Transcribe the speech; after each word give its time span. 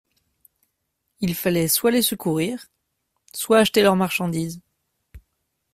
Il 1.19 1.35
fallait 1.35 1.67
soit 1.67 1.91
les 1.91 2.01
secourir, 2.01 2.71
soit 3.35 3.59
acheter 3.59 3.83
leurs 3.83 3.95
marchandises. 3.95 4.59